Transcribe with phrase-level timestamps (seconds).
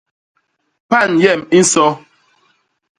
[0.89, 1.87] Pan yem i nso.